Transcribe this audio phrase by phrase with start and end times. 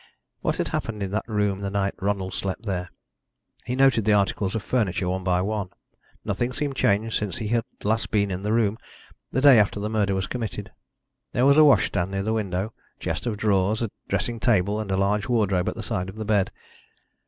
[0.39, 2.89] What had happened in that room the night Ronald slept there?
[3.65, 5.69] He noted the articles of furniture one by one.
[6.25, 8.79] Nothing seemed changed since he had last been in the room,
[9.31, 10.71] the day after the murder was committed.
[11.33, 14.89] There was a washstand near the window, a chest of drawers, a dressing table and
[14.89, 16.49] a large wardrobe at the side of the bed.